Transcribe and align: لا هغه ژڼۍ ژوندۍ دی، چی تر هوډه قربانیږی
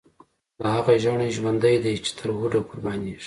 لا 0.61 0.69
هغه 0.77 0.93
ژڼۍ 1.03 1.29
ژوندۍ 1.37 1.75
دی، 1.83 1.93
چی 2.05 2.11
تر 2.17 2.29
هوډه 2.37 2.59
قربانیږی 2.69 3.17